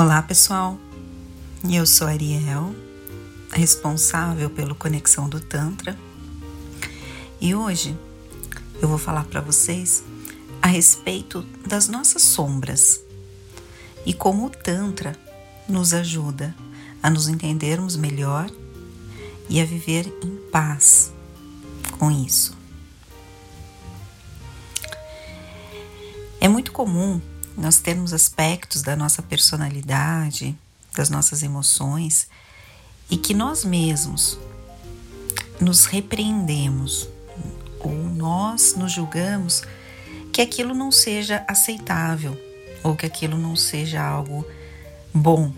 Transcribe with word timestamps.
Olá, 0.00 0.22
pessoal. 0.22 0.78
Eu 1.68 1.84
sou 1.84 2.06
Ariel, 2.06 2.72
responsável 3.50 4.48
pelo 4.48 4.76
Conexão 4.76 5.28
do 5.28 5.40
Tantra. 5.40 5.98
E 7.40 7.52
hoje 7.52 7.98
eu 8.80 8.86
vou 8.86 8.96
falar 8.96 9.24
para 9.24 9.40
vocês 9.40 10.04
a 10.62 10.68
respeito 10.68 11.42
das 11.66 11.88
nossas 11.88 12.22
sombras 12.22 13.00
e 14.06 14.14
como 14.14 14.46
o 14.46 14.50
Tantra 14.50 15.16
nos 15.68 15.92
ajuda 15.92 16.54
a 17.02 17.10
nos 17.10 17.26
entendermos 17.26 17.96
melhor 17.96 18.48
e 19.50 19.60
a 19.60 19.64
viver 19.64 20.06
em 20.22 20.36
paz 20.52 21.12
com 21.98 22.08
isso. 22.08 22.56
É 26.40 26.46
muito 26.46 26.70
comum 26.70 27.20
nós 27.58 27.78
termos 27.78 28.12
aspectos 28.12 28.82
da 28.82 28.94
nossa 28.94 29.20
personalidade, 29.20 30.56
das 30.96 31.10
nossas 31.10 31.42
emoções 31.42 32.28
e 33.10 33.16
que 33.16 33.34
nós 33.34 33.64
mesmos 33.64 34.38
nos 35.60 35.84
repreendemos 35.84 37.08
ou 37.80 37.92
nós 37.92 38.74
nos 38.76 38.92
julgamos 38.92 39.64
que 40.32 40.40
aquilo 40.40 40.72
não 40.72 40.92
seja 40.92 41.44
aceitável 41.48 42.38
ou 42.84 42.94
que 42.94 43.04
aquilo 43.04 43.36
não 43.36 43.56
seja 43.56 44.00
algo 44.00 44.46
bom. 45.12 45.52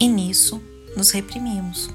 E 0.00 0.08
nisso 0.08 0.60
nos 0.96 1.12
reprimimos. 1.12 1.88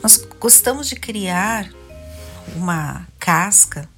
Nós 0.00 0.16
gostamos 0.38 0.88
de 0.88 0.94
criar 0.94 1.68
uma 2.54 3.06
casca 3.18 3.88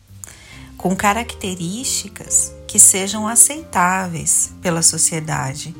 com 0.80 0.96
características 0.96 2.54
que 2.66 2.78
sejam 2.78 3.28
aceitáveis 3.28 4.50
pela 4.62 4.80
sociedade. 4.80 5.76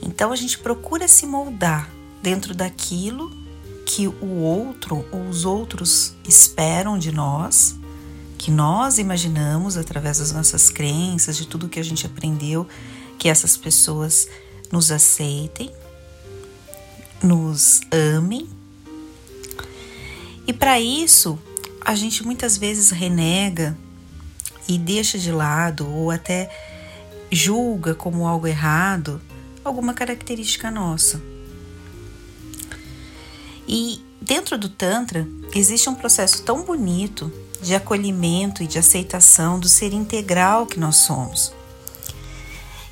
Então 0.00 0.32
a 0.32 0.36
gente 0.36 0.58
procura 0.58 1.06
se 1.06 1.26
moldar 1.26 1.90
dentro 2.22 2.54
daquilo 2.54 3.30
que 3.84 4.08
o 4.08 4.38
outro 4.40 5.04
ou 5.12 5.28
os 5.28 5.44
outros 5.44 6.14
esperam 6.26 6.98
de 6.98 7.12
nós, 7.12 7.76
que 8.38 8.50
nós 8.50 8.96
imaginamos 8.96 9.76
através 9.76 10.18
das 10.18 10.32
nossas 10.32 10.70
crenças, 10.70 11.36
de 11.36 11.46
tudo 11.46 11.68
que 11.68 11.78
a 11.78 11.84
gente 11.84 12.06
aprendeu, 12.06 12.66
que 13.18 13.28
essas 13.28 13.54
pessoas 13.54 14.26
nos 14.72 14.90
aceitem, 14.90 15.70
nos 17.22 17.82
amem. 17.92 18.48
E 20.46 20.54
para 20.54 20.80
isso, 20.80 21.38
a 21.84 21.94
gente 21.94 22.24
muitas 22.24 22.56
vezes 22.56 22.90
renega 22.90 23.76
e 24.66 24.78
deixa 24.78 25.18
de 25.18 25.30
lado 25.30 25.88
ou 25.88 26.10
até 26.10 26.50
julga 27.30 27.94
como 27.94 28.26
algo 28.26 28.46
errado 28.46 29.20
alguma 29.64 29.94
característica 29.94 30.70
nossa. 30.70 31.20
E 33.66 34.04
dentro 34.20 34.58
do 34.58 34.68
Tantra 34.68 35.26
existe 35.54 35.88
um 35.88 35.94
processo 35.94 36.42
tão 36.42 36.62
bonito 36.62 37.32
de 37.62 37.74
acolhimento 37.74 38.62
e 38.62 38.66
de 38.66 38.78
aceitação 38.78 39.58
do 39.58 39.68
ser 39.68 39.92
integral 39.94 40.66
que 40.66 40.78
nós 40.78 40.96
somos. 40.96 41.52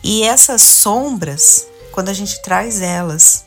E 0.02 0.22
essas 0.22 0.62
sombras, 0.62 1.66
quando 1.92 2.08
a 2.08 2.14
gente 2.14 2.40
traz 2.42 2.80
elas 2.80 3.44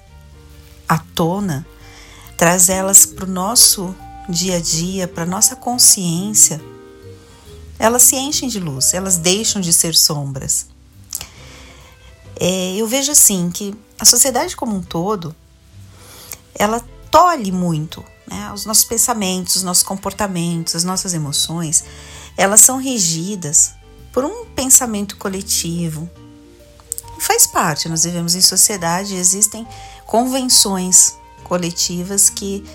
à 0.88 1.00
tona, 1.00 1.66
traz 2.38 2.70
elas 2.70 3.06
para 3.06 3.26
o 3.26 3.30
nosso 3.30 3.96
dia 4.30 4.58
a 4.58 4.62
dia, 4.62 5.08
para 5.08 5.26
nossa 5.26 5.56
consciência, 5.56 6.62
elas 7.78 8.04
se 8.04 8.16
enchem 8.16 8.50
de 8.50 8.60
luz, 8.60 8.94
elas 8.94 9.18
deixam 9.18 9.62
de 9.62 9.72
ser 9.74 9.96
sombras. 9.96 10.68
É, 12.40 12.76
eu 12.76 12.88
vejo 12.88 13.12
assim 13.12 13.50
que 13.50 13.74
a 14.00 14.06
sociedade 14.06 14.56
como 14.56 14.76
um 14.76 14.82
todo, 14.82 15.36
ela 16.54 16.84
tolhe 17.10 17.52
muito, 17.52 18.04
né? 18.28 18.52
Os 18.54 18.66
nossos 18.66 18.84
pensamentos, 18.84 19.56
os 19.56 19.64
nossos 19.64 19.84
comportamentos, 19.84 20.76
as 20.76 20.84
nossas 20.84 21.14
emoções, 21.14 21.84
elas 22.38 22.62
são 22.62 22.78
regidas 22.78 23.74
por 24.12 24.26
um 24.26 24.46
pensamento 24.48 25.18
coletivo. 25.18 26.10
Faz 27.20 27.48
parte, 27.48 27.88
nós 27.88 28.04
vivemos 28.04 28.36
em 28.36 28.42
sociedade 28.42 29.16
e 29.16 29.18
existem 29.18 29.66
convenções 30.06 31.16
coletivas 31.44 32.30
que 32.30 32.66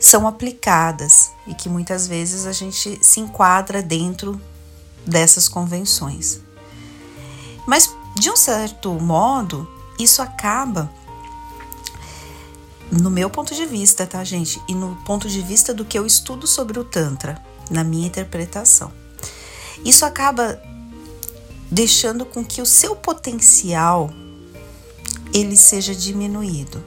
são 0.00 0.26
aplicadas 0.26 1.30
e 1.46 1.54
que 1.54 1.68
muitas 1.68 2.08
vezes 2.08 2.46
a 2.46 2.52
gente 2.52 2.98
se 3.04 3.20
enquadra 3.20 3.82
dentro 3.82 4.40
dessas 5.06 5.46
convenções. 5.46 6.40
Mas, 7.66 7.94
de 8.18 8.30
um 8.30 8.36
certo 8.36 8.92
modo, 8.94 9.68
isso 9.98 10.22
acaba, 10.22 10.90
no 12.90 13.10
meu 13.10 13.28
ponto 13.28 13.54
de 13.54 13.66
vista, 13.66 14.06
tá, 14.06 14.24
gente? 14.24 14.60
E 14.66 14.74
no 14.74 14.96
ponto 15.04 15.28
de 15.28 15.42
vista 15.42 15.74
do 15.74 15.84
que 15.84 15.98
eu 15.98 16.06
estudo 16.06 16.46
sobre 16.46 16.78
o 16.78 16.84
Tantra, 16.84 17.40
na 17.70 17.84
minha 17.84 18.06
interpretação. 18.06 18.90
Isso 19.84 20.04
acaba 20.04 20.60
deixando 21.70 22.24
com 22.24 22.44
que 22.44 22.60
o 22.60 22.66
seu 22.66 22.96
potencial 22.96 24.10
ele 25.32 25.56
seja 25.56 25.94
diminuído. 25.94 26.82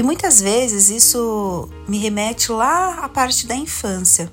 E 0.00 0.02
muitas 0.02 0.40
vezes 0.40 0.88
isso 0.88 1.68
me 1.86 1.98
remete 1.98 2.50
lá 2.50 3.04
à 3.04 3.08
parte 3.10 3.46
da 3.46 3.54
infância. 3.54 4.32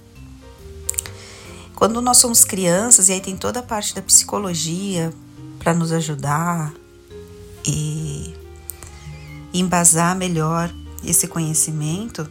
Quando 1.76 2.02
nós 2.02 2.20
somos 2.20 2.46
crianças, 2.46 3.10
e 3.10 3.12
aí 3.12 3.20
tem 3.20 3.36
toda 3.36 3.60
a 3.60 3.62
parte 3.62 3.94
da 3.94 4.02
psicologia 4.02 5.14
para 5.60 5.74
nos 5.74 5.92
ajudar 5.92 6.74
e 7.66 8.34
embasar 9.54 10.16
melhor 10.16 10.74
esse 11.04 11.28
conhecimento. 11.28 12.26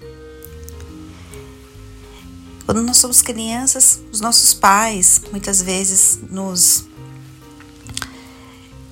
Quando 2.65 2.83
nós 2.83 2.97
somos 2.97 3.21
crianças, 3.21 4.01
os 4.11 4.19
nossos 4.23 4.55
pais 4.55 5.21
muitas 5.31 5.61
vezes 5.61 6.21
nos 6.31 6.87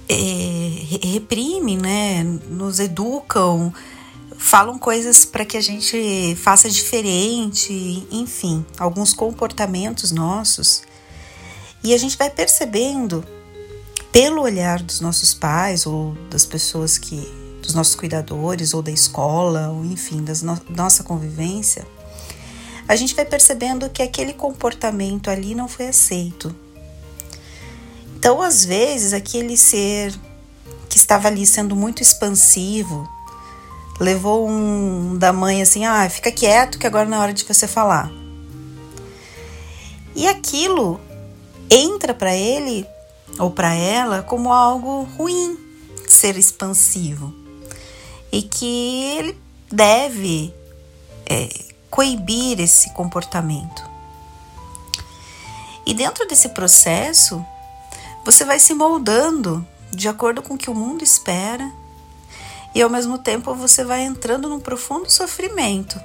é, 0.07 1.07
reprimem, 1.15 1.79
né? 1.79 2.23
nos 2.23 2.79
educam 2.79 3.73
falam 4.45 4.79
coisas 4.79 5.25
para 5.25 5.43
que 5.43 5.57
a 5.57 5.61
gente 5.63 6.37
faça 6.37 6.69
diferente, 6.69 8.07
enfim, 8.11 8.65
alguns 8.79 9.15
comportamentos 9.15 10.11
nossos. 10.13 10.83
E 11.83 11.95
a 11.95 11.97
gente 11.99 12.19
vai 12.19 12.29
percebendo 12.29 13.25
pelo 14.13 14.43
olhar 14.43 14.83
dos 14.83 15.01
nossos 15.01 15.33
pais 15.33 15.87
ou 15.87 16.15
das 16.29 16.45
pessoas 16.45 16.99
que 16.99 17.17
dos 17.63 17.73
nossos 17.73 17.95
cuidadores 17.95 18.75
ou 18.75 18.83
da 18.83 18.91
escola, 18.91 19.71
ou 19.71 19.83
enfim, 19.83 20.23
da 20.23 20.35
no, 20.43 20.61
nossa 20.69 21.03
convivência, 21.03 21.87
a 22.87 22.95
gente 22.97 23.15
vai 23.15 23.25
percebendo 23.25 23.89
que 23.89 24.03
aquele 24.03 24.35
comportamento 24.35 25.31
ali 25.31 25.55
não 25.55 25.67
foi 25.67 25.89
aceito. 25.89 26.55
Então, 28.19 28.43
às 28.43 28.63
vezes, 28.63 29.15
aquele 29.15 29.57
ser 29.57 30.15
que 30.91 30.99
estava 30.99 31.29
ali 31.29 31.47
sendo 31.47 31.75
muito 31.75 32.03
expansivo, 32.03 33.09
levou 34.01 34.49
um 34.49 35.17
da 35.17 35.33
mãe 35.33 35.63
assim: 35.63 35.85
ah, 35.85 36.09
fica 36.09 36.31
quieto 36.31 36.79
que 36.79 36.87
agora 36.87 37.09
não 37.09 37.19
é 37.19 37.21
hora 37.21 37.33
de 37.33 37.45
você 37.45 37.67
falar. 37.67 38.11
E 40.15 40.29
aquilo 40.29 41.01
entra 41.69 42.15
para 42.15 42.35
ele 42.35 42.87
ou 43.39 43.51
para 43.51 43.75
ela 43.75 44.23
como 44.23 44.53
algo 44.53 45.03
ruim, 45.17 45.59
ser 46.07 46.37
expansivo. 46.37 47.35
E 48.31 48.43
que 48.43 49.05
ele 49.17 49.39
deve 49.71 50.53
é, 51.27 51.49
coibir 51.91 52.61
esse 52.61 52.93
comportamento. 52.93 53.83
E 55.87 55.93
dentro 55.93 56.27
desse 56.27 56.49
processo, 56.51 57.45
você 58.25 58.45
vai 58.45 58.59
se 58.59 58.73
moldando 58.75 59.67
de 59.91 60.09
acordo 60.09 60.43
com 60.43 60.55
o 60.55 60.59
que 60.59 60.71
o 60.71 60.75
mundo 60.75 61.05
espera 61.05 61.71
e 62.75 62.83
ao 62.83 62.91
mesmo 62.91 63.19
tempo 63.19 63.55
você 63.55 63.85
vai 63.85 64.03
entrando 64.03 64.49
num 64.49 64.59
profundo 64.59 65.11
sofrimento. 65.11 66.01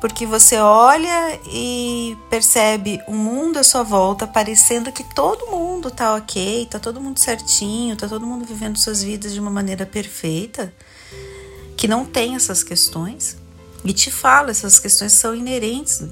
Porque 0.00 0.24
você 0.24 0.58
olha 0.58 1.40
e 1.46 2.16
percebe 2.30 3.02
o 3.08 3.12
mundo 3.12 3.58
à 3.58 3.64
sua 3.64 3.82
volta 3.82 4.28
parecendo 4.28 4.92
que 4.92 5.02
todo 5.02 5.50
mundo 5.50 5.90
tá 5.90 6.14
ok, 6.14 6.68
tá 6.70 6.78
todo 6.78 7.00
mundo 7.00 7.18
certinho, 7.18 7.96
tá 7.96 8.06
todo 8.06 8.24
mundo 8.24 8.44
vivendo 8.44 8.78
suas 8.78 9.02
vidas 9.02 9.32
de 9.32 9.40
uma 9.40 9.50
maneira 9.50 9.84
perfeita, 9.84 10.72
que 11.76 11.88
não 11.88 12.04
tem 12.04 12.36
essas 12.36 12.62
questões. 12.62 13.36
E 13.84 13.92
te 13.92 14.10
fala, 14.10 14.52
essas 14.52 14.78
questões 14.78 15.12
são 15.12 15.34
inerentes 15.34 16.04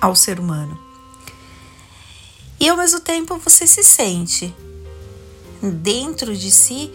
ao 0.00 0.16
ser 0.16 0.40
humano. 0.40 0.78
E 2.58 2.66
ao 2.66 2.78
mesmo 2.78 3.00
tempo 3.00 3.36
você 3.36 3.66
se 3.66 3.84
sente 3.84 4.54
dentro 5.62 6.34
de 6.34 6.50
si 6.50 6.90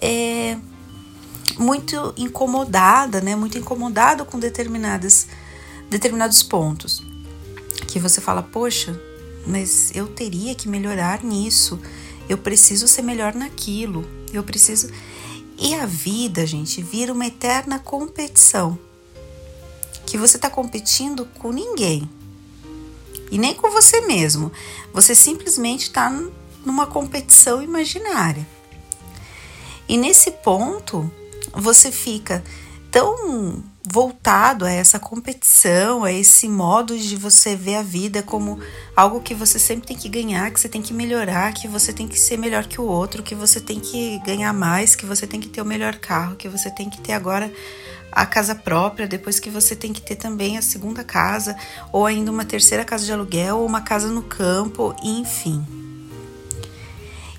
é, 0.00 0.56
muito 1.58 2.14
incomodada, 2.16 3.20
né? 3.20 3.34
Muito 3.34 3.58
incomodado 3.58 4.24
com 4.24 4.38
determinadas, 4.38 5.26
determinados 5.90 6.42
pontos. 6.42 7.02
Que 7.86 7.98
você 7.98 8.20
fala, 8.20 8.42
poxa, 8.42 8.98
mas 9.46 9.90
eu 9.94 10.06
teria 10.06 10.54
que 10.54 10.68
melhorar 10.68 11.24
nisso. 11.24 11.80
Eu 12.28 12.38
preciso 12.38 12.86
ser 12.86 13.02
melhor 13.02 13.34
naquilo. 13.34 14.08
Eu 14.32 14.42
preciso. 14.44 14.90
E 15.58 15.74
a 15.74 15.86
vida, 15.86 16.46
gente, 16.46 16.80
vira 16.82 17.12
uma 17.12 17.26
eterna 17.26 17.78
competição. 17.78 18.78
Que 20.06 20.16
você 20.16 20.36
está 20.36 20.48
competindo 20.48 21.26
com 21.38 21.50
ninguém. 21.50 22.08
E 23.30 23.38
nem 23.38 23.54
com 23.54 23.70
você 23.70 24.00
mesmo. 24.02 24.52
Você 24.92 25.14
simplesmente 25.14 25.84
está 25.84 26.10
numa 26.64 26.86
competição 26.86 27.62
imaginária. 27.62 28.46
E 29.88 29.96
nesse 29.96 30.30
ponto, 30.30 31.10
você 31.52 31.90
fica 31.90 32.42
tão 32.90 33.62
voltado 33.90 34.64
a 34.64 34.70
essa 34.70 34.98
competição, 34.98 36.04
a 36.04 36.12
esse 36.12 36.48
modo 36.48 36.98
de 36.98 37.16
você 37.16 37.56
ver 37.56 37.76
a 37.76 37.82
vida 37.82 38.22
como 38.22 38.58
algo 38.94 39.20
que 39.20 39.34
você 39.34 39.58
sempre 39.58 39.88
tem 39.88 39.96
que 39.96 40.08
ganhar, 40.08 40.50
que 40.50 40.60
você 40.60 40.68
tem 40.68 40.82
que 40.82 40.92
melhorar, 40.92 41.52
que 41.54 41.66
você 41.66 41.92
tem 41.92 42.06
que 42.06 42.18
ser 42.18 42.36
melhor 42.36 42.66
que 42.66 42.80
o 42.80 42.84
outro, 42.84 43.22
que 43.22 43.34
você 43.34 43.60
tem 43.60 43.80
que 43.80 44.18
ganhar 44.20 44.52
mais, 44.52 44.94
que 44.94 45.06
você 45.06 45.26
tem 45.26 45.40
que 45.40 45.48
ter 45.48 45.62
o 45.62 45.64
melhor 45.64 45.96
carro, 45.96 46.36
que 46.36 46.48
você 46.48 46.70
tem 46.70 46.90
que 46.90 47.00
ter 47.00 47.12
agora 47.12 47.50
a 48.12 48.26
casa 48.26 48.54
própria, 48.54 49.06
depois 49.06 49.38
que 49.38 49.50
você 49.50 49.76
tem 49.76 49.92
que 49.92 50.02
ter 50.02 50.16
também 50.16 50.58
a 50.58 50.62
segunda 50.62 51.04
casa, 51.04 51.56
ou 51.92 52.04
ainda 52.04 52.30
uma 52.30 52.44
terceira 52.44 52.84
casa 52.84 53.04
de 53.04 53.12
aluguel, 53.12 53.58
ou 53.58 53.66
uma 53.66 53.80
casa 53.80 54.08
no 54.08 54.22
campo, 54.22 54.94
enfim. 55.02 55.64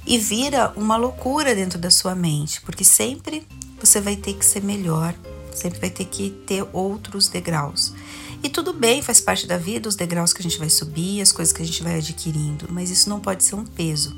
E 0.06 0.18
vira 0.18 0.74
uma 0.76 0.96
loucura 0.96 1.54
dentro 1.54 1.78
da 1.78 1.92
sua 1.92 2.16
mente, 2.16 2.62
porque 2.62 2.84
sempre 2.84 3.46
você 3.80 4.02
vai 4.02 4.16
ter 4.16 4.34
que 4.34 4.46
ser 4.46 4.64
melhor, 4.64 5.14
sempre 5.54 5.80
vai 5.80 5.90
ter 5.90 6.06
que 6.06 6.30
ter 6.46 6.66
outros 6.74 7.28
degraus. 7.28 7.94
E 8.42 8.50
tudo 8.50 8.72
bem, 8.72 9.02
faz 9.02 9.20
parte 9.20 9.46
da 9.46 9.58
vida 9.58 9.90
os 9.90 9.96
degraus 9.96 10.32
que 10.32 10.42
a 10.42 10.44
gente 10.44 10.58
vai 10.58 10.70
subir, 10.70 11.22
as 11.22 11.32
coisas 11.32 11.54
que 11.54 11.62
a 11.62 11.66
gente 11.66 11.84
vai 11.84 11.98
adquirindo, 11.98 12.68
mas 12.70 12.90
isso 12.90 13.10
não 13.10 13.20
pode 13.20 13.44
ser 13.44 13.56
um 13.56 13.66
peso. 13.66 14.16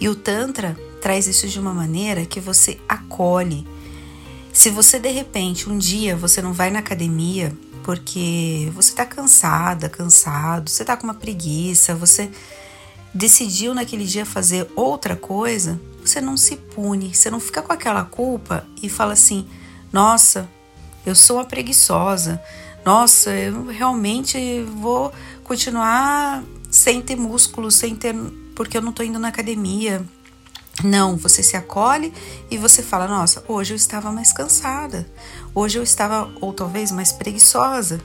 E 0.00 0.08
o 0.08 0.14
Tantra 0.14 0.76
traz 1.00 1.26
isso 1.26 1.48
de 1.48 1.58
uma 1.58 1.72
maneira 1.72 2.26
que 2.26 2.40
você 2.40 2.78
acolhe. 2.88 3.66
Se 4.52 4.70
você 4.70 4.98
de 4.98 5.10
repente 5.10 5.68
um 5.68 5.78
dia 5.78 6.16
você 6.16 6.42
não 6.42 6.52
vai 6.52 6.70
na 6.70 6.80
academia 6.80 7.56
porque 7.82 8.70
você 8.74 8.92
tá 8.92 9.06
cansada, 9.06 9.88
cansado, 9.88 10.68
você 10.68 10.84
tá 10.84 10.94
com 10.94 11.04
uma 11.04 11.14
preguiça, 11.14 11.94
você 11.94 12.30
decidiu 13.14 13.74
naquele 13.74 14.04
dia 14.04 14.26
fazer 14.26 14.70
outra 14.76 15.16
coisa, 15.16 15.80
você 16.08 16.20
não 16.20 16.36
se 16.36 16.56
pune, 16.56 17.14
você 17.14 17.30
não 17.30 17.38
fica 17.38 17.62
com 17.62 17.72
aquela 17.72 18.04
culpa 18.04 18.66
e 18.82 18.88
fala 18.88 19.12
assim: 19.12 19.46
nossa, 19.92 20.48
eu 21.04 21.14
sou 21.14 21.36
uma 21.36 21.44
preguiçosa. 21.44 22.42
Nossa, 22.84 23.30
eu 23.30 23.66
realmente 23.66 24.62
vou 24.62 25.12
continuar 25.44 26.42
sem 26.70 27.02
ter 27.02 27.16
músculo, 27.16 27.70
sem 27.70 27.94
ter 27.94 28.14
porque 28.54 28.76
eu 28.76 28.82
não 28.82 28.92
tô 28.92 29.02
indo 29.02 29.18
na 29.18 29.28
academia. 29.28 30.04
Não, 30.82 31.16
você 31.16 31.42
se 31.42 31.56
acolhe 31.56 32.12
e 32.50 32.56
você 32.56 32.82
fala: 32.82 33.06
"Nossa, 33.06 33.44
hoje 33.46 33.74
eu 33.74 33.76
estava 33.76 34.10
mais 34.10 34.32
cansada. 34.32 35.06
Hoje 35.54 35.78
eu 35.78 35.82
estava 35.82 36.30
ou 36.40 36.52
talvez 36.52 36.90
mais 36.90 37.12
preguiçosa". 37.12 38.00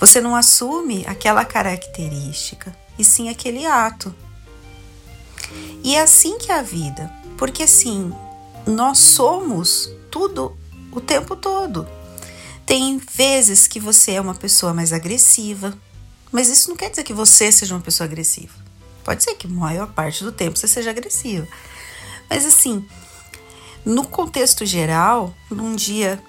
Você 0.00 0.20
não 0.20 0.36
assume 0.36 1.04
aquela 1.06 1.44
característica, 1.44 2.76
e 2.98 3.04
sim 3.04 3.28
aquele 3.28 3.66
ato. 3.66 4.14
E 5.82 5.94
é 5.94 6.02
assim 6.02 6.38
que 6.38 6.50
é 6.50 6.58
a 6.58 6.62
vida, 6.62 7.12
porque 7.36 7.62
assim, 7.62 8.12
nós 8.66 8.98
somos 8.98 9.90
tudo 10.10 10.56
o 10.92 11.00
tempo 11.00 11.36
todo. 11.36 11.86
Tem 12.66 12.98
vezes 12.98 13.66
que 13.66 13.80
você 13.80 14.12
é 14.12 14.20
uma 14.20 14.34
pessoa 14.34 14.74
mais 14.74 14.92
agressiva, 14.92 15.76
mas 16.30 16.48
isso 16.48 16.68
não 16.68 16.76
quer 16.76 16.90
dizer 16.90 17.04
que 17.04 17.14
você 17.14 17.50
seja 17.50 17.74
uma 17.74 17.80
pessoa 17.80 18.06
agressiva. 18.06 18.52
Pode 19.04 19.24
ser 19.24 19.34
que 19.36 19.46
a 19.46 19.50
maior 19.50 19.86
parte 19.88 20.22
do 20.22 20.30
tempo 20.30 20.58
você 20.58 20.68
seja 20.68 20.90
agressiva. 20.90 21.48
Mas 22.28 22.44
assim, 22.44 22.86
no 23.84 24.06
contexto 24.06 24.66
geral, 24.66 25.34
num 25.50 25.74
dia, 25.74 26.22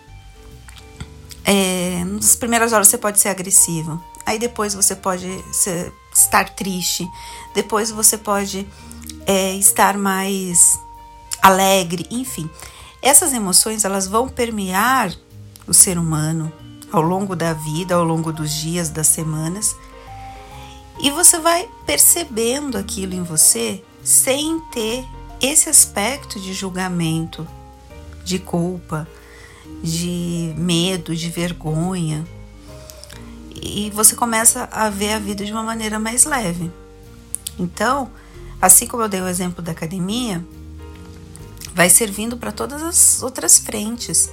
é, 1.44 2.04
nas 2.06 2.36
primeiras 2.38 2.72
horas 2.72 2.88
você 2.88 2.98
pode 2.98 3.20
ser 3.20 3.28
agressivo, 3.28 4.02
aí 4.26 4.40
depois 4.40 4.74
você 4.74 4.96
pode 4.96 5.28
ser, 5.52 5.92
estar 6.16 6.50
triste, 6.52 7.06
depois 7.54 7.92
você 7.92 8.18
pode 8.18 8.66
é, 9.30 9.54
estar 9.54 9.96
mais 9.96 10.80
alegre, 11.40 12.08
enfim. 12.10 12.50
Essas 13.00 13.32
emoções 13.32 13.86
elas 13.86 14.08
vão 14.08 14.28
permear 14.28 15.14
o 15.68 15.74
ser 15.74 16.00
humano 16.00 16.52
ao 16.92 17.04
longo 17.04 17.36
da 17.36 17.54
vida, 17.54 17.94
ao 17.94 18.04
longo 18.04 18.34
dos 18.34 18.52
dias, 18.52 18.90
das 18.90 19.06
semanas, 19.06 19.76
e 21.00 21.12
você 21.12 21.38
vai 21.38 21.70
percebendo 21.86 22.76
aquilo 22.76 23.14
em 23.14 23.22
você 23.22 23.84
sem 24.04 24.60
ter 24.72 25.06
esse 25.40 25.70
aspecto 25.70 26.40
de 26.40 26.52
julgamento, 26.52 27.48
de 28.26 28.40
culpa, 28.40 29.08
de 29.84 30.56
medo, 30.58 31.16
de 31.16 31.30
vergonha. 31.30 32.26
E 33.62 33.92
você 33.92 34.16
começa 34.16 34.68
a 34.72 34.90
ver 34.90 35.14
a 35.14 35.20
vida 35.20 35.46
de 35.46 35.52
uma 35.52 35.64
maneira 35.64 36.00
mais 36.00 36.26
leve. 36.26 36.72
Então, 37.60 38.10
assim 38.62 38.88
como 38.88 39.04
eu 39.04 39.10
dei 39.10 39.22
o 39.22 39.28
exemplo 39.28 39.64
da 39.64 39.72
academia, 39.72 40.46
vai 41.74 41.90
servindo 41.90 42.38
para 42.38 42.52
todas 42.52 42.82
as 42.82 43.24
outras 43.24 43.58
frentes. 43.58 44.30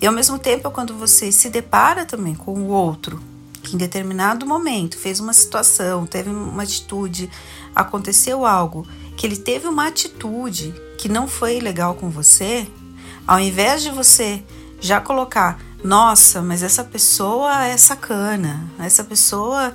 E 0.00 0.06
ao 0.06 0.12
mesmo 0.12 0.38
tempo, 0.38 0.70
quando 0.70 0.94
você 0.94 1.30
se 1.30 1.50
depara 1.50 2.04
também 2.04 2.34
com 2.34 2.52
o 2.52 2.68
outro, 2.68 3.22
que 3.62 3.74
em 3.74 3.78
determinado 3.78 4.46
momento 4.46 4.98
fez 4.98 5.20
uma 5.20 5.32
situação, 5.32 6.06
teve 6.06 6.30
uma 6.30 6.62
atitude, 6.62 7.30
aconteceu 7.74 8.44
algo, 8.44 8.86
que 9.16 9.26
ele 9.26 9.36
teve 9.36 9.66
uma 9.66 9.86
atitude 9.86 10.74
que 10.98 11.08
não 11.08 11.26
foi 11.26 11.60
legal 11.60 11.94
com 11.94 12.10
você, 12.10 12.66
ao 13.26 13.40
invés 13.40 13.82
de 13.82 13.90
você 13.90 14.42
já 14.80 15.00
colocar, 15.00 15.58
nossa, 15.82 16.42
mas 16.42 16.62
essa 16.62 16.84
pessoa 16.84 17.64
é 17.66 17.76
sacana, 17.76 18.70
essa 18.78 19.04
pessoa. 19.04 19.74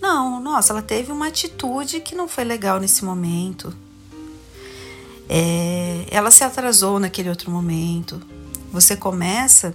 Não, 0.00 0.40
nossa, 0.40 0.72
ela 0.72 0.82
teve 0.82 1.10
uma 1.10 1.28
atitude 1.28 2.00
que 2.00 2.14
não 2.14 2.28
foi 2.28 2.44
legal 2.44 2.78
nesse 2.78 3.04
momento 3.04 3.74
é, 5.28 6.06
ela 6.10 6.30
se 6.30 6.44
atrasou 6.44 6.98
naquele 6.98 7.28
outro 7.28 7.50
momento. 7.50 8.20
Você 8.72 8.96
começa 8.96 9.74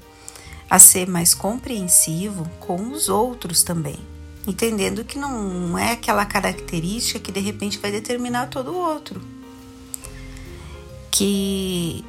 a 0.69 0.79
ser 0.79 1.07
mais 1.07 1.33
compreensivo 1.33 2.49
com 2.59 2.91
os 2.91 3.09
outros 3.09 3.63
também, 3.63 3.99
entendendo 4.47 5.03
que 5.03 5.17
não 5.17 5.77
é 5.77 5.91
aquela 5.91 6.25
característica 6.25 7.19
que 7.19 7.31
de 7.31 7.41
repente 7.41 7.77
vai 7.77 7.91
determinar 7.91 8.47
todo 8.47 8.71
o 8.71 8.77
outro. 8.77 9.21
Que 11.09 12.05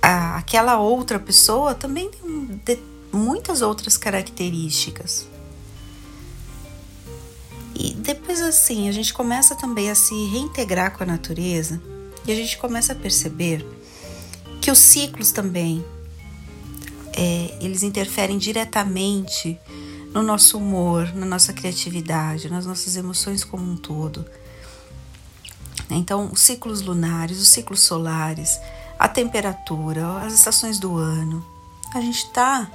a, 0.00 0.36
aquela 0.36 0.78
outra 0.78 1.18
pessoa 1.18 1.74
também 1.74 2.10
tem 2.64 2.80
muitas 3.12 3.60
outras 3.60 3.96
características. 3.98 5.28
E 7.78 7.92
depois 7.92 8.40
assim, 8.40 8.88
a 8.88 8.92
gente 8.92 9.12
começa 9.12 9.54
também 9.54 9.90
a 9.90 9.94
se 9.94 10.14
reintegrar 10.28 10.96
com 10.96 11.02
a 11.02 11.06
natureza 11.06 11.80
e 12.26 12.32
a 12.32 12.34
gente 12.34 12.56
começa 12.56 12.94
a 12.94 12.96
perceber 12.96 13.66
que 14.62 14.70
os 14.70 14.78
ciclos 14.78 15.30
também 15.30 15.84
é, 17.12 17.54
eles 17.60 17.82
interferem 17.82 18.38
diretamente 18.38 19.58
no 20.10 20.22
nosso 20.22 20.56
humor, 20.56 21.14
na 21.14 21.26
nossa 21.26 21.52
criatividade, 21.52 22.48
nas 22.48 22.64
nossas 22.64 22.96
emoções 22.96 23.44
como 23.44 23.70
um 23.70 23.76
todo. 23.76 24.24
Então, 25.90 26.30
os 26.32 26.40
ciclos 26.40 26.80
lunares, 26.80 27.38
os 27.38 27.48
ciclos 27.48 27.80
solares, 27.80 28.58
a 28.98 29.06
temperatura, 29.06 30.20
as 30.20 30.32
estações 30.32 30.78
do 30.78 30.96
ano, 30.96 31.44
a 31.94 32.00
gente 32.00 32.24
está 32.24 32.70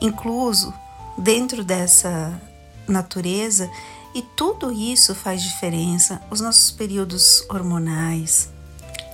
incluso 0.00 0.72
dentro 1.18 1.64
dessa 1.64 2.40
natureza 2.86 3.68
e 4.14 4.22
tudo 4.22 4.72
isso 4.72 5.14
faz 5.14 5.42
diferença. 5.42 6.20
Os 6.30 6.40
nossos 6.40 6.70
períodos 6.70 7.44
hormonais, 7.48 8.48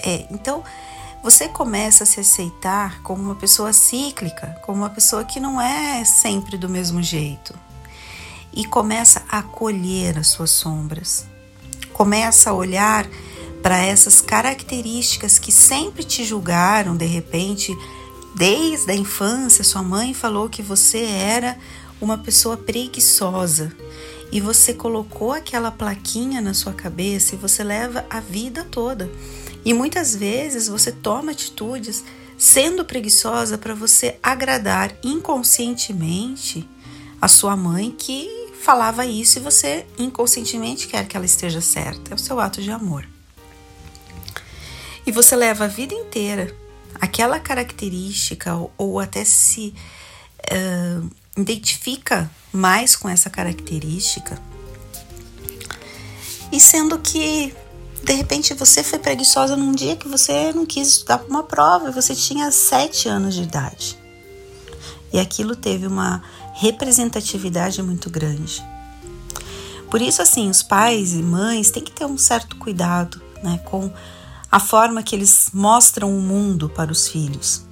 é. 0.02 0.26
Então, 0.30 0.62
você 1.22 1.48
começa 1.48 2.04
a 2.04 2.06
se 2.06 2.20
aceitar 2.20 3.02
como 3.02 3.22
uma 3.22 3.34
pessoa 3.34 3.72
cíclica, 3.72 4.58
como 4.64 4.78
uma 4.78 4.90
pessoa 4.90 5.24
que 5.24 5.40
não 5.40 5.60
é 5.60 6.04
sempre 6.04 6.56
do 6.56 6.68
mesmo 6.68 7.02
jeito. 7.02 7.54
E 8.52 8.64
começa 8.64 9.22
a 9.28 9.38
acolher 9.38 10.18
as 10.18 10.28
suas 10.28 10.50
sombras. 10.50 11.26
Começa 11.92 12.50
a 12.50 12.54
olhar 12.54 13.06
para 13.62 13.78
essas 13.78 14.20
características 14.20 15.38
que 15.38 15.50
sempre 15.50 16.04
te 16.04 16.24
julgaram, 16.24 16.96
de 16.96 17.06
repente, 17.06 17.76
desde 18.36 18.92
a 18.92 18.94
infância, 18.94 19.64
sua 19.64 19.82
mãe 19.82 20.14
falou 20.14 20.48
que 20.48 20.62
você 20.62 21.04
era 21.04 21.58
uma 22.00 22.16
pessoa 22.16 22.56
preguiçosa 22.56 23.74
e 24.36 24.40
você 24.40 24.74
colocou 24.74 25.32
aquela 25.32 25.70
plaquinha 25.70 26.42
na 26.42 26.52
sua 26.52 26.74
cabeça 26.74 27.34
e 27.34 27.38
você 27.38 27.64
leva 27.64 28.04
a 28.10 28.20
vida 28.20 28.64
toda. 28.64 29.10
E 29.64 29.72
muitas 29.72 30.14
vezes 30.14 30.68
você 30.68 30.92
toma 30.92 31.32
atitudes 31.32 32.04
sendo 32.36 32.84
preguiçosa 32.84 33.56
para 33.56 33.74
você 33.74 34.18
agradar 34.22 34.94
inconscientemente 35.02 36.68
a 37.18 37.28
sua 37.28 37.56
mãe 37.56 37.90
que 37.90 38.52
falava 38.60 39.06
isso 39.06 39.38
e 39.38 39.40
você 39.40 39.86
inconscientemente 39.96 40.86
quer 40.86 41.08
que 41.08 41.16
ela 41.16 41.24
esteja 41.24 41.62
certa. 41.62 42.12
É 42.12 42.14
o 42.14 42.18
seu 42.18 42.38
ato 42.38 42.60
de 42.60 42.70
amor. 42.70 43.08
E 45.06 45.10
você 45.10 45.34
leva 45.34 45.64
a 45.64 45.68
vida 45.68 45.94
inteira 45.94 46.54
aquela 47.00 47.40
característica 47.40 48.54
ou, 48.54 48.70
ou 48.76 49.00
até 49.00 49.24
se 49.24 49.72
uh, 50.52 51.10
identifica 51.36 52.30
mais 52.52 52.96
com 52.96 53.08
essa 53.08 53.28
característica. 53.28 54.40
E 56.50 56.60
sendo 56.60 56.98
que 56.98 57.54
de 58.02 58.12
repente 58.12 58.54
você 58.54 58.82
foi 58.82 58.98
preguiçosa 58.98 59.56
num 59.56 59.72
dia 59.72 59.96
que 59.96 60.08
você 60.08 60.52
não 60.52 60.64
quis 60.64 60.88
estudar 60.88 61.18
para 61.18 61.28
uma 61.28 61.42
prova 61.42 61.88
e 61.88 61.92
você 61.92 62.14
tinha 62.14 62.50
sete 62.50 63.08
anos 63.08 63.34
de 63.34 63.42
idade. 63.42 63.98
E 65.12 65.18
aquilo 65.18 65.56
teve 65.56 65.86
uma 65.86 66.22
representatividade 66.54 67.82
muito 67.82 68.08
grande. 68.08 68.64
Por 69.90 70.00
isso, 70.02 70.20
assim, 70.20 70.48
os 70.50 70.62
pais 70.62 71.12
e 71.12 71.22
mães 71.22 71.70
têm 71.70 71.82
que 71.82 71.92
ter 71.92 72.04
um 72.04 72.18
certo 72.18 72.56
cuidado 72.56 73.20
né, 73.42 73.60
com 73.64 73.92
a 74.50 74.60
forma 74.60 75.02
que 75.02 75.14
eles 75.14 75.50
mostram 75.52 76.16
o 76.16 76.20
mundo 76.20 76.68
para 76.68 76.90
os 76.90 77.08
filhos. 77.08 77.62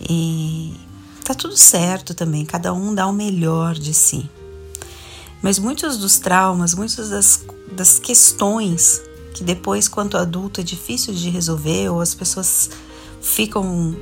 E 0.00 0.76
tá 1.24 1.34
tudo 1.34 1.56
certo 1.56 2.14
também, 2.14 2.44
cada 2.44 2.72
um 2.72 2.94
dá 2.94 3.06
o 3.06 3.12
melhor 3.12 3.74
de 3.74 3.94
si. 3.94 4.28
Mas 5.42 5.58
muitos 5.58 5.98
dos 5.98 6.18
traumas, 6.18 6.74
muitas 6.74 7.10
das, 7.10 7.44
das 7.72 7.98
questões 7.98 9.02
que 9.32 9.42
depois, 9.42 9.88
quanto 9.88 10.16
adulto, 10.16 10.60
é 10.60 10.64
difícil 10.64 11.12
de 11.14 11.30
resolver, 11.30 11.88
ou 11.88 12.00
as 12.00 12.14
pessoas 12.14 12.70
ficam 13.20 13.96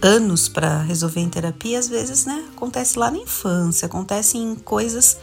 anos 0.00 0.48
para 0.48 0.82
resolver 0.82 1.20
em 1.20 1.28
terapia, 1.28 1.78
às 1.78 1.88
vezes, 1.88 2.24
né, 2.24 2.44
acontece 2.54 2.98
lá 2.98 3.10
na 3.10 3.18
infância, 3.18 3.86
acontece 3.86 4.38
em 4.38 4.54
coisas 4.54 5.18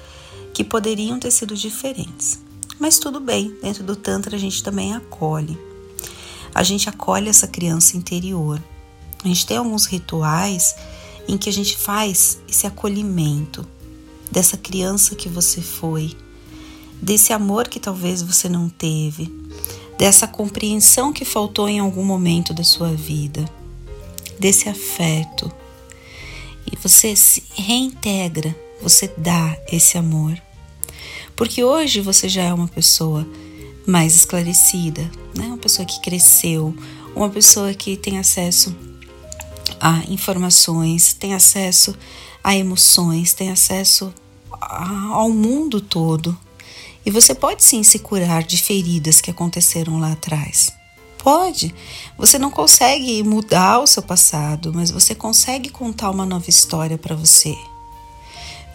que 0.54 0.64
poderiam 0.64 1.20
ter 1.20 1.32
sido 1.32 1.56
diferentes. 1.56 2.40
Mas 2.80 3.00
tudo 3.00 3.20
bem, 3.20 3.56
dentro 3.62 3.84
do 3.84 3.96
Tantra 3.96 4.36
a 4.36 4.40
gente 4.40 4.62
também 4.62 4.94
acolhe. 4.94 5.58
A 6.54 6.62
gente 6.64 6.90
acolhe 6.90 7.30
essa 7.30 7.48
criança 7.48 7.98
interior. 7.98 8.62
A 9.24 9.28
gente 9.28 9.46
tem 9.46 9.58
alguns 9.58 9.86
rituais 9.86 10.76
em 11.28 11.38
que 11.38 11.50
a 11.50 11.54
gente 11.54 11.78
faz 11.78 12.40
esse 12.48 12.68
acolhimento 12.68 13.66
dessa 14.32 14.58
criança 14.58 15.16
que 15.16 15.30
você 15.30 15.62
foi, 15.62 16.16
desse 17.02 17.34
amor 17.34 17.68
que 17.68 17.80
talvez 17.80 18.22
você 18.22 18.50
não 18.50 18.68
teve, 18.68 19.32
dessa 19.98 20.28
compreensão 20.28 21.14
que 21.14 21.24
faltou 21.24 21.70
em 21.70 21.80
algum 21.80 22.04
momento 22.04 22.54
da 22.54 22.64
sua 22.64 22.94
vida, 22.94 23.46
desse 24.40 24.68
afeto. 24.68 25.52
E 26.72 26.76
você 26.76 27.16
se 27.16 27.44
reintegra, 27.54 28.56
você 28.82 29.14
dá 29.18 29.58
esse 29.72 29.98
amor. 29.98 30.42
Porque 31.36 31.64
hoje 31.64 32.02
você 32.02 32.28
já 32.28 32.44
é 32.44 32.54
uma 32.54 32.68
pessoa 32.68 33.28
mais 33.86 34.16
esclarecida, 34.16 35.02
né? 35.36 35.46
Uma 35.48 35.58
pessoa 35.58 35.86
que 35.86 36.00
cresceu, 36.02 36.76
uma 37.16 37.30
pessoa 37.30 37.74
que 37.74 37.98
tem 37.98 38.18
acesso 38.18 38.76
a 39.80 40.04
informações, 40.08 41.14
tem 41.14 41.34
acesso 41.34 41.96
a 42.44 42.56
emoções, 42.56 43.34
tem 43.34 43.52
acesso 43.52 44.14
ao 44.60 45.30
mundo 45.30 45.80
todo. 45.80 46.38
E 47.06 47.12
você 47.12 47.36
pode 47.36 47.64
sim 47.64 47.84
se 47.84 48.00
curar 48.00 48.44
de 48.44 48.58
feridas 48.58 49.20
que 49.20 49.32
aconteceram 49.32 50.00
lá 50.00 50.14
atrás. 50.14 50.72
Pode. 51.18 51.74
Você 52.18 52.38
não 52.38 52.52
consegue 52.52 53.24
mudar 53.24 53.80
o 53.80 53.88
seu 53.88 54.04
passado, 54.04 54.74
mas 54.74 54.92
você 54.92 55.16
consegue 55.16 55.70
contar 55.70 56.10
uma 56.12 56.26
nova 56.26 56.50
história 56.50 56.98
para 56.98 57.16
você. 57.16 57.58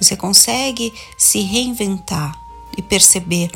Você 0.00 0.16
consegue 0.16 0.92
se 1.16 1.40
reinventar 1.40 2.38
e 2.76 2.82
perceber 2.82 3.50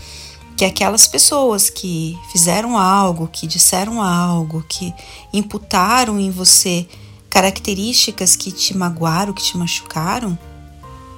que 0.57 0.65
aquelas 0.65 1.07
pessoas 1.07 1.71
que 1.71 2.19
fizeram 2.31 2.77
algo, 2.77 3.29
que 3.29 3.47
disseram 3.47 4.03
algo, 4.03 4.65
que 4.69 4.93
imputaram 5.33 6.21
em 6.21 6.31
você 6.31 6.87
características 7.33 8.37
que 8.37 8.53
te 8.53 8.77
magoaram, 8.77 9.33
que 9.33 9.43
te 9.43 9.57
machucaram, 9.57 10.39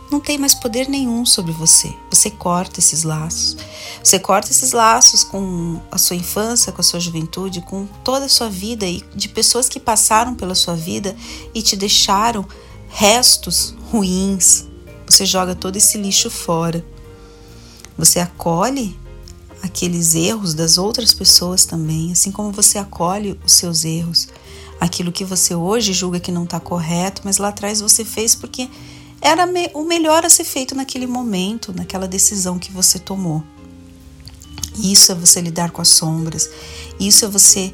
não 0.09 0.21
tem 0.21 0.39
mais 0.39 0.55
poder 0.55 0.89
nenhum 0.89 1.27
sobre 1.27 1.51
você. 1.51 1.93
Você 2.09 2.31
corta 2.31 2.79
esses 2.79 3.03
laços. 3.03 3.57
Você 4.01 4.21
corta 4.21 4.49
esses 4.49 4.71
laços 4.71 5.25
com 5.25 5.81
a 5.91 5.99
sua 5.99 6.15
infância, 6.15 6.71
com 6.71 6.81
a 6.81 6.85
sua 6.85 7.01
juventude, 7.01 7.63
com 7.63 7.87
toda 8.05 8.27
a 8.27 8.29
sua 8.29 8.49
vida 8.49 8.87
e 8.87 9.03
de 9.13 9.29
pessoas 9.29 9.69
que 9.69 9.81
passaram 9.81 10.37
pela 10.37 10.55
sua 10.55 10.77
vida 10.77 11.17
e 11.53 11.61
te 11.61 11.75
deixaram 11.75 12.47
restos 12.91 13.75
ruins. 13.91 14.67
Você 15.09 15.27
joga 15.27 15.53
todo 15.53 15.75
esse 15.75 15.99
lixo 15.99 16.31
fora. 16.31 16.87
Você 17.99 18.21
acolhe 18.21 18.97
aqueles 19.65 20.15
erros 20.15 20.55
das 20.55 20.79
outras 20.79 21.13
pessoas 21.13 21.65
também, 21.65 22.13
assim 22.13 22.31
como 22.31 22.53
você 22.53 22.79
acolhe 22.79 23.37
os 23.45 23.53
seus 23.53 23.85
erros, 23.85 24.29
aquilo 24.81 25.13
que 25.13 25.25
você 25.25 25.55
hoje 25.55 25.93
julga 25.93 26.21
que 26.21 26.33
não 26.33 26.45
está 26.45 26.61
correto, 26.61 27.23
mas 27.25 27.39
lá 27.39 27.49
atrás 27.49 27.81
você 27.81 28.05
fez 28.05 28.35
porque 28.35 28.69
era 29.21 29.49
o 29.73 29.85
melhor 29.85 30.25
a 30.25 30.29
ser 30.29 30.45
feito 30.45 30.75
naquele 30.75 31.07
momento, 31.07 31.73
naquela 31.73 32.07
decisão 32.07 32.59
que 32.59 32.71
você 32.71 32.99
tomou. 32.99 33.43
Isso 34.77 35.13
é 35.13 35.15
você 35.15 35.41
lidar 35.41 35.71
com 35.71 35.81
as 35.81 35.89
sombras, 35.89 36.51
isso 36.99 37.25
é 37.25 37.29
você 37.29 37.73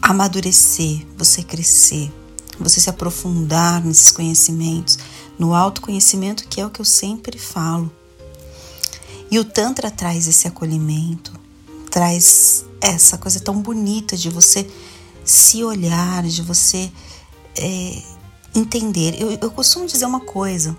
amadurecer, 0.00 1.06
você 1.16 1.42
crescer, 1.42 2.10
você 2.58 2.80
se 2.80 2.90
aprofundar 2.90 3.84
nesses 3.84 4.10
conhecimentos, 4.10 4.98
no 5.38 5.54
autoconhecimento, 5.54 6.48
que 6.48 6.60
é 6.60 6.66
o 6.66 6.70
que 6.70 6.80
eu 6.80 6.84
sempre 6.84 7.38
falo. 7.38 7.92
E 9.30 9.38
o 9.38 9.44
Tantra 9.44 9.90
traz 9.90 10.26
esse 10.26 10.48
acolhimento, 10.48 11.32
traz 11.90 12.64
essa 12.80 13.16
coisa 13.16 13.38
tão 13.38 13.60
bonita 13.62 14.16
de 14.16 14.28
você 14.28 14.68
se 15.24 15.62
olhar, 15.64 16.22
de 16.24 16.42
você 16.42 16.90
é, 17.56 18.02
entender. 18.54 19.20
Eu, 19.20 19.38
eu 19.40 19.50
costumo 19.50 19.86
dizer 19.86 20.04
uma 20.04 20.20
coisa: 20.20 20.76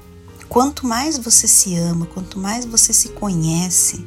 quanto 0.50 0.86
mais 0.86 1.18
você 1.18 1.48
se 1.48 1.76
ama, 1.76 2.06
quanto 2.06 2.40
mais 2.40 2.66
você 2.66 2.94
se 2.94 3.10
conhece, 3.10 4.06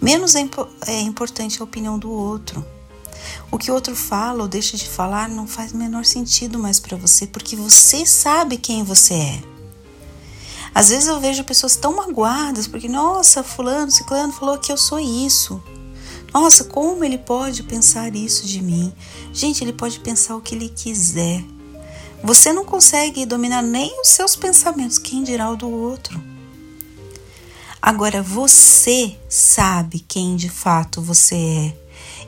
menos 0.00 0.34
é, 0.34 0.48
é 0.86 1.00
importante 1.00 1.60
a 1.60 1.64
opinião 1.64 1.98
do 1.98 2.10
outro. 2.10 2.64
O 3.50 3.58
que 3.58 3.70
o 3.70 3.74
outro 3.74 3.96
fala 3.96 4.42
ou 4.42 4.48
deixa 4.48 4.76
de 4.76 4.88
falar 4.88 5.28
não 5.28 5.46
faz 5.46 5.72
menor 5.72 6.04
sentido 6.04 6.58
mais 6.58 6.78
para 6.78 6.96
você, 6.96 7.26
porque 7.26 7.56
você 7.56 8.04
sabe 8.04 8.58
quem 8.58 8.84
você 8.84 9.14
é. 9.14 9.42
Às 10.74 10.88
vezes 10.88 11.08
eu 11.08 11.20
vejo 11.20 11.44
pessoas 11.44 11.76
tão 11.76 11.94
magoadas 11.94 12.66
porque, 12.66 12.88
nossa, 12.88 13.44
fulano, 13.44 13.92
ciclano 13.92 14.32
falou 14.32 14.58
que 14.58 14.72
eu 14.72 14.76
sou 14.76 14.98
isso. 14.98 15.62
Nossa, 16.34 16.64
como 16.64 17.04
ele 17.04 17.16
pode 17.16 17.62
pensar 17.62 18.12
isso 18.16 18.44
de 18.44 18.60
mim? 18.60 18.92
Gente, 19.32 19.62
ele 19.62 19.72
pode 19.72 20.00
pensar 20.00 20.34
o 20.34 20.40
que 20.40 20.56
ele 20.56 20.68
quiser. 20.68 21.44
Você 22.24 22.52
não 22.52 22.64
consegue 22.64 23.24
dominar 23.24 23.62
nem 23.62 24.00
os 24.00 24.08
seus 24.08 24.34
pensamentos, 24.34 24.98
quem 24.98 25.22
dirá 25.22 25.48
o 25.48 25.56
do 25.56 25.70
outro. 25.70 26.20
Agora 27.80 28.20
você 28.20 29.16
sabe 29.28 30.00
quem 30.00 30.34
de 30.34 30.48
fato 30.48 31.00
você 31.00 31.36
é. 31.36 31.78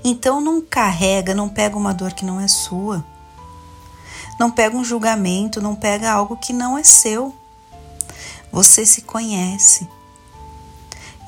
Então 0.04 0.40
não 0.40 0.60
carrega, 0.60 1.34
não 1.34 1.48
pega 1.48 1.76
uma 1.76 1.92
dor 1.92 2.12
que 2.12 2.24
não 2.24 2.40
é 2.40 2.46
sua. 2.46 3.04
Não 4.38 4.52
pega 4.52 4.76
um 4.76 4.84
julgamento, 4.84 5.60
não 5.60 5.74
pega 5.74 6.12
algo 6.12 6.36
que 6.36 6.52
não 6.52 6.78
é 6.78 6.84
seu. 6.84 7.34
Você 8.52 8.86
se 8.86 9.02
conhece. 9.02 9.88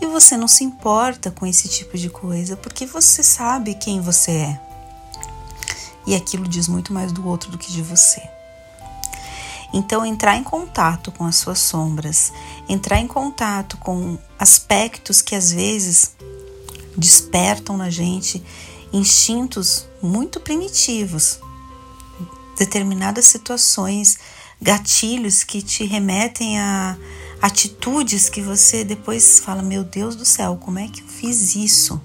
E 0.01 0.07
você 0.07 0.37
não 0.37 0.49
se 0.49 0.63
importa 0.63 1.31
com 1.31 1.47
esse 1.47 1.69
tipo 1.69 1.97
de 1.99 2.09
coisa 2.09 2.57
porque 2.57 2.87
você 2.87 3.23
sabe 3.23 3.75
quem 3.75 4.01
você 4.01 4.31
é. 4.31 4.61
E 6.07 6.15
aquilo 6.15 6.47
diz 6.49 6.69
muito 6.69 6.93
mais 6.93 7.13
do 7.13 7.27
outro 7.27 7.51
do 7.51 7.59
que 7.59 7.73
de 7.73 7.83
você. 7.83 8.23
Então, 9.73 10.05
entrar 10.05 10.37
em 10.37 10.43
contato 10.43 11.13
com 11.13 11.25
as 11.25 11.37
suas 11.37 11.59
sombras, 11.59 12.33
entrar 12.69 12.99
em 12.99 13.07
contato 13.07 13.77
com 13.77 14.19
aspectos 14.39 15.21
que 15.21 15.35
às 15.35 15.53
vezes 15.53 16.17
despertam 16.97 17.77
na 17.77 17.91
gente 17.91 18.43
instintos 18.93 19.87
muito 20.03 20.41
primitivos, 20.41 21.39
determinadas 22.57 23.27
situações 23.27 24.19
gatilhos 24.61 25.45
que 25.45 25.63
te 25.63 25.85
remetem 25.85 26.59
a 26.59 26.97
atitudes 27.41 28.29
que 28.29 28.41
você 28.41 28.85
depois 28.85 29.39
fala: 29.39 29.63
Meu 29.63 29.85
Deus 29.85 30.17
do 30.17 30.25
céu, 30.25 30.59
como 30.61 30.79
é 30.79 30.89
que 30.89 31.03
eu 31.03 31.07
fiz 31.07 31.55
isso? 31.55 32.01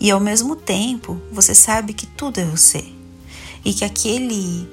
E 0.00 0.10
ao 0.10 0.20
mesmo 0.20 0.54
tempo, 0.54 1.20
você 1.32 1.54
sabe 1.54 1.92
que 1.92 2.06
tudo 2.06 2.38
é 2.38 2.44
você 2.44 2.84
e 3.64 3.74
que 3.74 3.84
aquele 3.84 4.68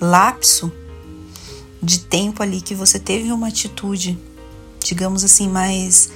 lapso 0.00 0.72
de 1.82 2.00
tempo 2.00 2.42
ali 2.42 2.60
que 2.60 2.74
você 2.74 2.98
teve 2.98 3.32
uma 3.32 3.48
atitude, 3.48 4.18
digamos 4.82 5.24
assim, 5.24 5.48
mais 5.48 6.10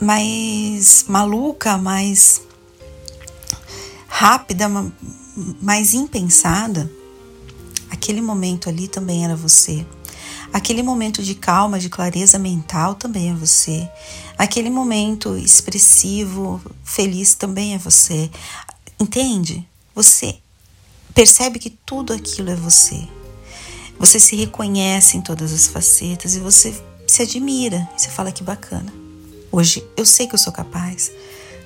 mais 0.00 1.04
maluca, 1.08 1.76
mais 1.76 2.42
rápida, 4.06 4.68
mais 5.60 5.94
impensada, 5.94 6.90
aquele 7.90 8.20
momento 8.20 8.68
ali 8.68 8.86
também 8.88 9.24
era 9.24 9.34
você. 9.34 9.84
Aquele 10.52 10.82
momento 10.82 11.22
de 11.22 11.34
calma, 11.34 11.78
de 11.78 11.88
clareza 11.88 12.38
mental 12.38 12.94
também 12.94 13.30
é 13.30 13.34
você. 13.34 13.88
Aquele 14.36 14.70
momento 14.70 15.36
expressivo, 15.36 16.60
feliz 16.82 17.34
também 17.34 17.74
é 17.74 17.78
você. 17.78 18.30
Entende? 18.98 19.66
Você 19.94 20.38
percebe 21.14 21.58
que 21.58 21.70
tudo 21.70 22.12
aquilo 22.12 22.50
é 22.50 22.54
você. 22.54 23.06
Você 23.98 24.20
se 24.20 24.36
reconhece 24.36 25.16
em 25.16 25.20
todas 25.20 25.52
as 25.52 25.66
facetas 25.66 26.34
e 26.34 26.40
você 26.40 26.74
se 27.06 27.22
admira. 27.22 27.88
Você 27.96 28.08
fala 28.08 28.32
que 28.32 28.42
bacana. 28.42 28.92
Hoje 29.50 29.84
eu 29.96 30.06
sei 30.06 30.26
que 30.26 30.34
eu 30.34 30.38
sou 30.38 30.52
capaz 30.52 31.10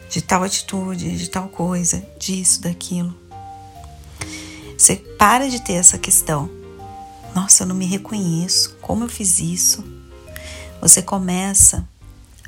de 0.09 0.21
tal 0.21 0.43
atitude, 0.43 1.17
de 1.17 1.29
tal 1.29 1.49
coisa, 1.49 2.05
disso, 2.19 2.61
daquilo. 2.61 3.15
Você 4.77 4.97
para 4.97 5.49
de 5.49 5.61
ter 5.61 5.75
essa 5.75 5.97
questão. 5.97 6.62
Nossa, 7.35 7.63
eu 7.63 7.67
não 7.67 7.75
me 7.75 7.87
reconheço. 7.87 8.77
Como 8.81 9.05
eu 9.05 9.09
fiz 9.09 9.39
isso? 9.39 9.85
Você 10.81 11.01
começa 11.01 11.87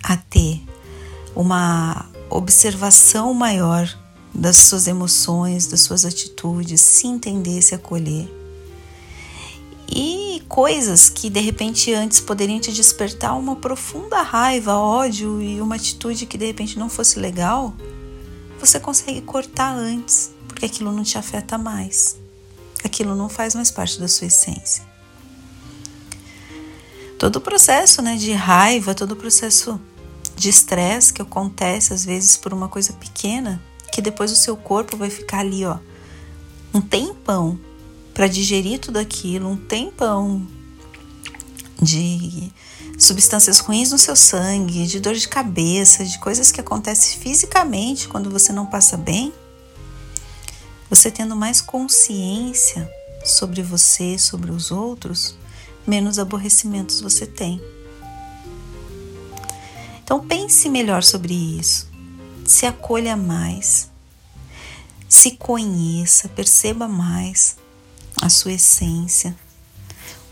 a 0.03 0.17
ter 0.17 0.63
uma 1.35 2.07
observação 2.29 3.33
maior 3.33 3.89
das 4.35 4.57
suas 4.57 4.87
emoções, 4.87 5.67
das 5.67 5.81
suas 5.81 6.05
atitudes, 6.05 6.81
se 6.81 7.07
entender, 7.07 7.63
se 7.63 7.75
acolher. 7.75 8.29
E 9.89 10.43
coisas 10.49 11.09
que 11.09 11.31
de 11.31 11.41
repente 11.41 11.93
antes 11.95 12.21
poderiam 12.21 12.59
te 12.59 12.73
despertar 12.73 13.37
uma 13.39 13.57
profunda 13.57 14.21
raiva, 14.23 14.75
ódio 14.75 15.41
e 15.41 15.61
uma 15.61 15.77
atitude 15.77 16.27
que 16.27 16.37
de 16.37 16.47
repente 16.47 16.79
não 16.79 16.89
fosse 16.89 17.19
legal, 17.19 17.75
você 18.59 18.81
consegue 18.81 19.21
cortar 19.21 19.75
antes, 19.75 20.33
porque 20.49 20.67
aquilo 20.67 20.91
não 20.93 21.05
te 21.05 21.17
afeta 21.17 21.57
mais. 21.57 22.24
Aquilo 22.85 23.17
não 23.17 23.29
faz 23.29 23.55
mais 23.55 23.71
parte 23.71 23.99
da 23.99 24.07
sua 24.07 24.27
essência. 24.27 24.85
Todo 27.19 27.37
o 27.37 27.41
processo 27.41 28.03
né, 28.03 28.17
de 28.17 28.33
raiva, 28.33 28.95
todo 28.95 29.13
o 29.13 29.17
processo 29.17 29.81
de 30.37 30.49
estresse 30.49 31.13
que 31.13 31.23
acontece 31.23 31.93
às 31.93 32.05
vezes 32.05 32.37
por 32.37 32.53
uma 32.53 32.69
coisa 32.69 32.93
pequena, 32.93 33.63
que 33.93 34.03
depois 34.03 34.31
o 34.31 34.37
seu 34.37 34.57
corpo 34.57 34.97
vai 34.97 35.09
ficar 35.09 35.39
ali, 35.39 35.65
ó, 35.65 35.79
um 36.73 36.81
tempão 36.81 37.59
para 38.13 38.27
digerir 38.27 38.79
tudo 38.79 38.99
aquilo, 38.99 39.49
um 39.49 39.57
tempão 39.57 40.47
de 41.81 42.53
substâncias 42.99 43.59
ruins 43.59 43.91
no 43.91 43.99
seu 43.99 44.17
sangue, 44.17 44.87
de 44.87 45.01
dor 45.01 45.15
de 45.15 45.29
cabeça, 45.29 46.05
de 46.05 46.19
coisas 46.19 46.53
que 46.53 46.61
acontecem 46.61 47.19
fisicamente 47.21 48.09
quando 48.09 48.31
você 48.31 48.53
não 48.53 48.67
passa 48.67 48.97
bem, 48.97 49.33
você 50.95 51.11
tendo 51.11 51.35
mais 51.35 51.61
consciência 51.61 52.89
sobre 53.25 53.65
você, 53.65 54.17
sobre 54.17 54.53
os 54.53 54.71
outros, 54.71 55.37
menos 55.85 56.21
aborrecimentos 56.21 57.01
você 57.01 57.27
tem. 57.27 57.61
Então 60.05 60.25
pense 60.25 60.69
melhor 60.69 61.03
sobre 61.03 61.35
isso. 61.35 61.89
Se 62.47 62.65
acolha 62.65 63.17
mais. 63.17 63.91
Se 65.09 65.33
conheça, 65.33 66.29
perceba 66.29 66.87
mais 66.87 67.57
a 68.23 68.29
sua 68.29 68.53
essência. 68.53 69.35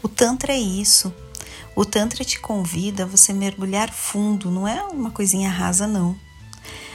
O 0.00 0.08
Tantra 0.08 0.52
é 0.52 0.60
isso. 0.60 1.12
O 1.74 1.84
Tantra 1.84 2.24
te 2.24 2.38
convida 2.38 3.02
a 3.02 3.06
você 3.06 3.32
mergulhar 3.32 3.92
fundo, 3.92 4.48
não 4.48 4.68
é 4.68 4.80
uma 4.84 5.10
coisinha 5.10 5.50
rasa, 5.50 5.88
não. 5.88 6.16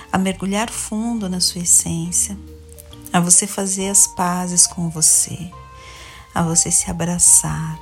A 0.09 0.17
mergulhar 0.17 0.69
fundo 0.69 1.27
na 1.27 1.41
sua 1.41 1.63
essência, 1.63 2.37
a 3.11 3.19
você 3.19 3.47
fazer 3.47 3.89
as 3.89 4.07
pazes 4.07 4.67
com 4.67 4.89
você, 4.89 5.51
a 6.33 6.43
você 6.43 6.69
se 6.69 6.89
abraçar, 6.89 7.79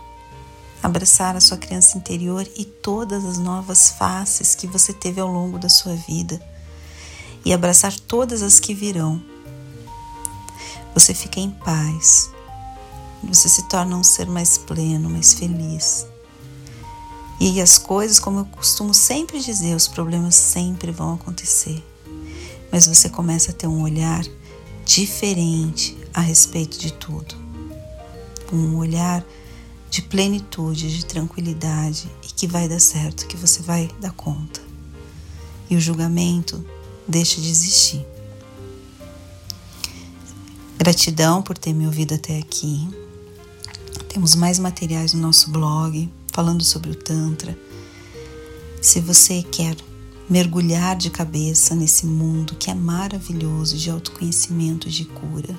abraçar 0.81 1.35
a 1.35 1.41
sua 1.41 1.57
criança 1.57 1.97
interior 1.97 2.47
e 2.55 2.65
todas 2.65 3.25
as 3.25 3.37
novas 3.37 3.91
faces 3.91 4.55
que 4.55 4.67
você 4.67 4.93
teve 4.93 5.19
ao 5.19 5.27
longo 5.27 5.57
da 5.57 5.69
sua 5.69 5.95
vida 5.95 6.39
e 7.43 7.53
abraçar 7.53 7.93
todas 7.93 8.41
as 8.41 8.59
que 8.59 8.73
virão. 8.73 9.21
Você 10.93 11.13
fica 11.13 11.39
em 11.39 11.51
paz, 11.51 12.31
você 13.23 13.49
se 13.49 13.63
torna 13.63 13.97
um 13.97 14.03
ser 14.03 14.27
mais 14.27 14.57
pleno, 14.57 15.09
mais 15.09 15.33
feliz. 15.33 16.07
E 17.39 17.59
as 17.59 17.77
coisas, 17.77 18.17
como 18.17 18.39
eu 18.39 18.45
costumo 18.45 18.93
sempre 18.93 19.41
dizer, 19.41 19.75
os 19.75 19.87
problemas 19.87 20.35
sempre 20.35 20.91
vão 20.91 21.15
acontecer. 21.15 21.83
Mas 22.71 22.87
você 22.87 23.09
começa 23.09 23.51
a 23.51 23.53
ter 23.53 23.67
um 23.67 23.81
olhar 23.81 24.23
diferente 24.85 25.97
a 26.13 26.21
respeito 26.21 26.77
de 26.77 26.93
tudo. 26.93 27.35
Um 28.53 28.77
olhar 28.77 29.25
de 29.89 30.01
plenitude, 30.01 30.95
de 30.95 31.05
tranquilidade 31.05 32.09
e 32.23 32.27
que 32.27 32.47
vai 32.47 32.69
dar 32.69 32.79
certo, 32.79 33.25
que 33.27 33.35
você 33.35 33.61
vai 33.63 33.89
dar 33.99 34.11
conta. 34.11 34.61
E 35.69 35.75
o 35.75 35.81
julgamento 35.81 36.63
deixa 37.07 37.41
de 37.41 37.49
existir. 37.49 38.05
Gratidão 40.77 41.41
por 41.41 41.57
ter 41.57 41.73
me 41.73 41.87
ouvido 41.87 42.13
até 42.13 42.37
aqui. 42.37 42.87
Temos 44.07 44.35
mais 44.35 44.59
materiais 44.59 45.13
no 45.13 45.21
nosso 45.21 45.49
blog 45.49 46.09
falando 46.31 46.63
sobre 46.63 46.91
o 46.91 46.95
Tantra. 46.95 47.57
Se 48.81 48.99
você 48.99 49.41
quer 49.41 49.75
mergulhar 50.29 50.95
de 50.95 51.09
cabeça 51.09 51.75
nesse 51.75 52.05
mundo 52.05 52.55
que 52.55 52.69
é 52.69 52.73
maravilhoso 52.73 53.77
de 53.77 53.89
autoconhecimento 53.89 54.87
e 54.87 54.91
de 54.91 55.05
cura, 55.05 55.57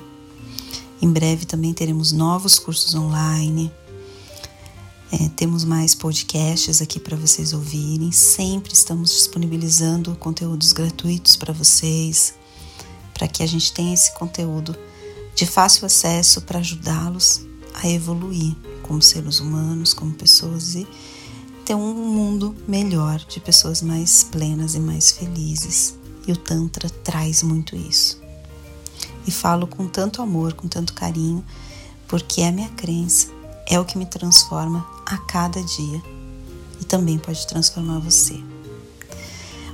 em 1.01 1.11
breve 1.11 1.45
também 1.45 1.73
teremos 1.73 2.11
novos 2.11 2.57
cursos 2.59 2.93
online 2.95 3.71
é, 5.09 5.29
temos 5.29 5.63
mais 5.63 5.95
podcasts 5.95 6.81
aqui 6.81 6.99
para 6.99 7.15
vocês 7.15 7.53
ouvirem. 7.53 8.11
Sempre 8.11 8.73
estamos 8.73 9.11
disponibilizando 9.11 10.13
conteúdos 10.17 10.73
gratuitos 10.73 11.37
para 11.37 11.53
vocês, 11.53 12.33
para 13.13 13.25
que 13.25 13.41
a 13.41 13.47
gente 13.47 13.71
tenha 13.71 13.93
esse 13.93 14.13
conteúdo 14.15 14.75
de 15.33 15.45
fácil 15.45 15.85
acesso 15.85 16.41
para 16.41 16.59
ajudá-los 16.59 17.41
a 17.73 17.87
evoluir 17.87 18.53
como 18.83 19.01
seres 19.01 19.39
humanos, 19.39 19.93
como 19.93 20.13
pessoas 20.13 20.75
e 20.75 20.85
ter 21.67 21.75
um 21.75 21.93
mundo 21.93 22.55
melhor 22.65 23.19
de 23.19 23.41
pessoas 23.41 23.81
mais 23.81 24.23
plenas 24.23 24.73
e 24.73 24.79
mais 24.79 25.11
felizes. 25.11 25.99
E 26.25 26.31
o 26.31 26.37
Tantra 26.37 26.89
traz 26.89 27.43
muito 27.43 27.75
isso. 27.75 28.21
E 29.27 29.31
falo 29.31 29.67
com 29.67 29.85
tanto 29.85 30.21
amor, 30.21 30.53
com 30.53 30.69
tanto 30.69 30.93
carinho, 30.93 31.43
porque 32.07 32.39
é 32.39 32.47
a 32.47 32.53
minha 32.53 32.69
crença 32.69 33.35
é 33.69 33.77
o 33.77 33.83
que 33.83 33.97
me 33.97 34.05
transforma 34.05 34.87
a 35.05 35.17
cada 35.17 35.61
dia 35.61 36.01
e 36.79 36.85
também 36.85 37.17
pode 37.17 37.45
transformar 37.45 37.99
você. 37.99 38.41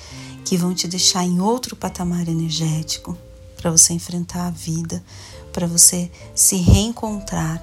que 0.44 0.56
vão 0.56 0.74
te 0.74 0.88
deixar 0.88 1.24
em 1.24 1.40
outro 1.40 1.76
patamar 1.76 2.26
energético 2.26 3.16
para 3.60 3.70
você 3.70 3.92
enfrentar 3.92 4.46
a 4.46 4.50
vida, 4.50 5.04
para 5.52 5.66
você 5.66 6.10
se 6.34 6.56
reencontrar 6.56 7.62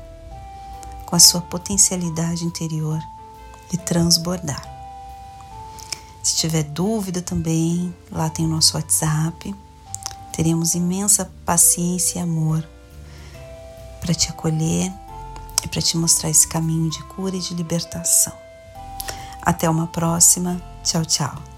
com 1.07 1.15
a 1.15 1.19
sua 1.19 1.41
potencialidade 1.41 2.45
interior 2.45 3.01
e 3.73 3.77
transbordar. 3.77 4.61
Se 6.21 6.35
tiver 6.35 6.63
dúvida 6.63 7.21
também, 7.21 7.95
lá 8.11 8.29
tem 8.29 8.45
o 8.45 8.49
nosso 8.49 8.75
WhatsApp. 8.75 9.55
Teremos 10.33 10.75
imensa 10.75 11.31
paciência 11.45 12.19
e 12.19 12.21
amor 12.21 12.67
para 14.01 14.13
te 14.13 14.29
acolher 14.29 14.91
e 15.63 15.67
para 15.67 15.81
te 15.81 15.97
mostrar 15.97 16.29
esse 16.29 16.47
caminho 16.47 16.89
de 16.89 17.01
cura 17.05 17.35
e 17.35 17.39
de 17.39 17.55
libertação. 17.55 18.33
Até 19.41 19.69
uma 19.69 19.87
próxima. 19.87 20.61
Tchau, 20.83 21.05
tchau. 21.05 21.56